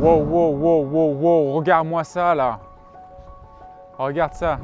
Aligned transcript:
Wow, 0.00 0.22
wow, 0.22 0.50
wow, 0.56 0.82
wow, 0.90 1.12
wow, 1.12 1.52
regarde-moi 1.52 2.04
ça 2.04 2.34
là. 2.34 2.58
Regarde 3.98 4.32
ça. 4.32 4.58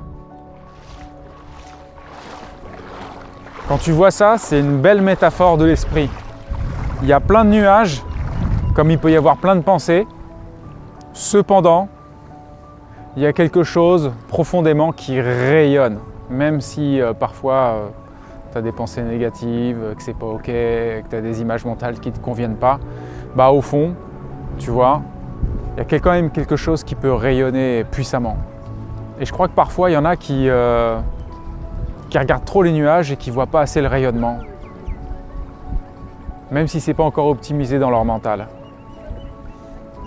Quand 3.68 3.76
tu 3.76 3.92
vois 3.92 4.10
ça, 4.10 4.38
c'est 4.38 4.58
une 4.58 4.80
belle 4.80 5.02
métaphore 5.02 5.58
de 5.58 5.66
l'esprit. 5.66 6.08
Il 7.02 7.08
y 7.08 7.12
a 7.12 7.20
plein 7.20 7.44
de 7.44 7.50
nuages, 7.50 8.02
comme 8.74 8.90
il 8.90 8.98
peut 8.98 9.10
y 9.10 9.16
avoir 9.16 9.36
plein 9.36 9.56
de 9.56 9.60
pensées. 9.60 10.06
Cependant, 11.12 11.88
il 13.14 13.22
y 13.22 13.26
a 13.26 13.34
quelque 13.34 13.62
chose 13.62 14.12
profondément 14.28 14.92
qui 14.92 15.20
rayonne, 15.20 15.98
même 16.30 16.62
si 16.62 16.98
euh, 16.98 17.12
parfois 17.12 17.90
tu 18.52 18.56
as 18.56 18.62
des 18.62 18.72
pensées 18.72 19.02
négatives, 19.02 19.94
que 19.98 20.02
c'est 20.02 20.16
pas 20.16 20.24
ok, 20.24 20.46
que 20.46 21.08
tu 21.10 21.16
as 21.16 21.20
des 21.20 21.42
images 21.42 21.66
mentales 21.66 22.00
qui 22.00 22.08
ne 22.08 22.14
te 22.14 22.20
conviennent 22.20 22.56
pas. 22.56 22.80
Bah 23.34 23.50
au 23.50 23.60
fond, 23.60 23.92
tu 24.58 24.70
vois, 24.70 25.02
il 25.76 25.92
y 25.92 25.94
a 25.94 25.98
quand 26.00 26.12
même 26.12 26.30
quelque 26.30 26.56
chose 26.56 26.84
qui 26.84 26.94
peut 26.94 27.12
rayonner 27.12 27.84
puissamment. 27.84 28.38
Et 29.20 29.26
je 29.26 29.32
crois 29.32 29.48
que 29.48 29.54
parfois 29.54 29.90
il 29.90 29.94
y 29.94 29.96
en 29.96 30.04
a 30.04 30.16
qui, 30.16 30.48
euh, 30.48 30.98
qui 32.08 32.18
regardent 32.18 32.44
trop 32.44 32.62
les 32.62 32.72
nuages 32.72 33.12
et 33.12 33.16
qui 33.16 33.30
ne 33.30 33.34
voient 33.34 33.46
pas 33.46 33.60
assez 33.60 33.80
le 33.82 33.86
rayonnement, 33.86 34.38
même 36.50 36.66
si 36.66 36.80
ce 36.80 36.90
n'est 36.90 36.94
pas 36.94 37.04
encore 37.04 37.26
optimisé 37.26 37.78
dans 37.78 37.90
leur 37.90 38.04
mental. 38.04 38.48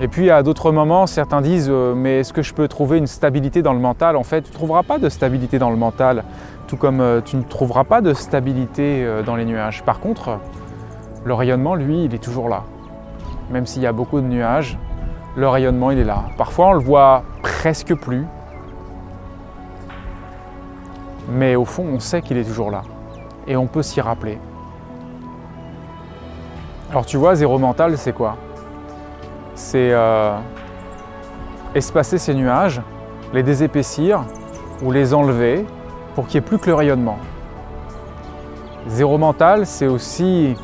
Et 0.02 0.08
puis 0.08 0.32
à 0.32 0.42
d'autres 0.44 0.72
moments, 0.72 1.06
certains 1.06 1.42
disent 1.42 1.70
euh, 1.70 1.94
mais 1.94 2.22
est-ce 2.22 2.34
que 2.34 2.42
je 2.42 2.54
peux 2.54 2.68
trouver 2.68 2.98
une 2.98 3.08
stabilité 3.08 3.62
dans 3.62 3.74
le 3.74 3.80
mental? 3.80 4.16
En 4.16 4.24
fait, 4.24 4.42
tu 4.44 4.50
ne 4.50 4.54
trouveras 4.56 4.84
pas 4.84 4.98
de 4.98 5.10
stabilité 5.10 5.60
dans 5.60 5.70
le 5.70 5.76
mental, 5.76 6.24
tout 6.68 6.78
comme 6.78 7.00
euh, 7.00 7.22
tu 7.22 7.36
ne 7.36 7.44
trouveras 7.44 7.84
pas 7.84 8.02
de 8.02 8.14
stabilité 8.16 9.06
dans 9.24 9.36
les 9.36 9.46
nuages. 9.46 9.84
Par 9.84 10.00
contre, 10.00 10.40
le 11.26 11.34
rayonnement, 11.34 11.76
lui, 11.76 12.06
il 12.06 12.16
est 12.16 12.24
toujours 12.24 12.50
là. 12.50 12.64
Même 13.52 13.68
s'il 13.68 13.82
y 13.82 13.88
a 13.88 13.92
beaucoup 13.92 14.22
de 14.22 14.26
nuages, 14.26 14.78
le 15.40 15.48
rayonnement, 15.48 15.92
il 15.92 16.00
est 16.00 16.04
là. 16.04 16.26
Parfois, 16.38 16.68
on 16.68 16.74
le 16.74 16.80
voit 16.80 17.24
presque 17.42 17.96
plus, 17.96 18.26
mais 21.30 21.56
au 21.56 21.64
fond, 21.64 21.86
on 21.90 22.00
sait 22.00 22.22
qu'il 22.22 22.38
est 22.38 22.44
toujours 22.44 22.72
là. 22.72 22.82
Et 23.48 23.56
on 23.56 23.66
peut 23.66 23.82
s'y 23.82 24.02
rappeler. 24.02 24.38
Alors 26.92 27.06
tu 27.06 27.16
vois, 27.16 27.36
zéro 27.36 27.58
mental, 27.58 27.98
c'est 27.98 28.12
quoi? 28.12 28.36
C'est 29.56 29.92
euh, 29.92 30.36
espacer 31.74 32.18
ces 32.18 32.34
nuages, 32.34 32.82
les 33.34 33.44
désépaissir 33.44 34.24
ou 34.84 34.92
les 34.92 35.14
enlever 35.14 35.66
pour 36.16 36.28
qu'il 36.28 36.42
n'y 36.42 36.46
ait 36.46 36.50
plus 36.50 36.58
que 36.58 36.68
le 36.68 36.76
rayonnement. 36.76 37.18
Zéro 38.88 39.18
mental, 39.18 39.66
c'est 39.66 39.88
aussi 39.88 40.56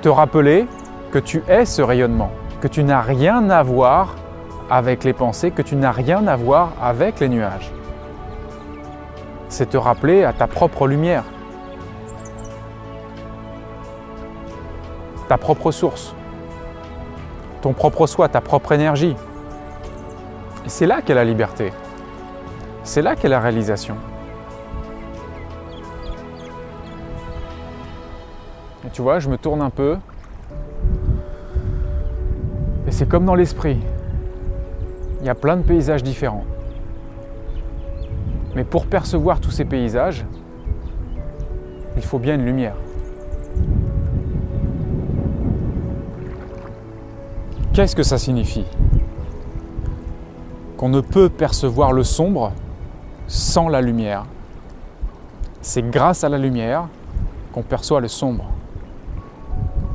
te 0.00 0.08
rappeler 0.08 0.66
que 1.10 1.18
tu 1.18 1.42
es 1.48 1.66
ce 1.66 1.82
rayonnement, 1.82 2.30
que 2.60 2.68
tu 2.68 2.84
n'as 2.84 3.00
rien 3.00 3.50
à 3.50 3.62
voir 3.62 4.16
avec 4.70 5.04
les 5.04 5.12
pensées, 5.12 5.50
que 5.50 5.62
tu 5.62 5.76
n'as 5.76 5.92
rien 5.92 6.26
à 6.26 6.36
voir 6.36 6.72
avec 6.80 7.20
les 7.20 7.28
nuages 7.28 7.72
c'est 9.50 9.68
te 9.68 9.76
rappeler 9.76 10.24
à 10.24 10.32
ta 10.32 10.46
propre 10.46 10.86
lumière, 10.86 11.24
ta 15.28 15.36
propre 15.36 15.72
source, 15.72 16.14
ton 17.60 17.72
propre 17.72 18.06
soi, 18.06 18.28
ta 18.28 18.40
propre 18.40 18.72
énergie. 18.72 19.16
Et 20.64 20.68
c'est 20.68 20.86
là 20.86 21.02
qu'est 21.02 21.14
la 21.14 21.24
liberté. 21.24 21.72
C'est 22.84 23.02
là 23.02 23.16
qu'est 23.16 23.28
la 23.28 23.40
réalisation. 23.40 23.96
Et 28.86 28.90
tu 28.90 29.02
vois, 29.02 29.18
je 29.18 29.28
me 29.28 29.36
tourne 29.36 29.62
un 29.62 29.70
peu. 29.70 29.98
Et 32.86 32.90
c'est 32.90 33.08
comme 33.08 33.24
dans 33.24 33.34
l'esprit. 33.34 33.78
Il 35.20 35.26
y 35.26 35.28
a 35.28 35.34
plein 35.34 35.56
de 35.56 35.62
paysages 35.62 36.02
différents. 36.02 36.44
Mais 38.54 38.64
pour 38.64 38.86
percevoir 38.86 39.40
tous 39.40 39.50
ces 39.50 39.64
paysages, 39.64 40.24
il 41.96 42.02
faut 42.02 42.18
bien 42.18 42.34
une 42.34 42.44
lumière. 42.44 42.76
Qu'est-ce 47.72 47.94
que 47.94 48.02
ça 48.02 48.18
signifie? 48.18 48.66
Qu'on 50.76 50.88
ne 50.88 51.00
peut 51.00 51.28
percevoir 51.28 51.92
le 51.92 52.02
sombre 52.02 52.52
sans 53.26 53.68
la 53.68 53.80
lumière. 53.80 54.24
C'est 55.60 55.88
grâce 55.88 56.24
à 56.24 56.28
la 56.28 56.38
lumière 56.38 56.88
qu'on 57.52 57.62
perçoit 57.62 58.00
le 58.00 58.08
sombre. 58.08 58.46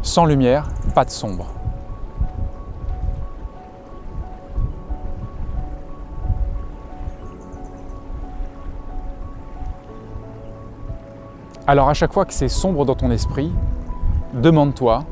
Sans 0.04 0.26
lumière, 0.26 0.68
pas 0.94 1.04
de 1.04 1.10
sombre. 1.10 1.55
Alors 11.68 11.90
à 11.90 11.96
chaque 11.96 12.14
fois 12.14 12.26
que 12.26 12.34
c'est 12.34 12.48
sombre 12.48 12.86
dans 12.86 12.94
ton 12.94 13.10
esprit, 13.10 13.52
demande-toi 14.36 15.04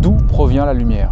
d'où 0.00 0.12
provient 0.28 0.64
la 0.64 0.72
lumière? 0.72 1.10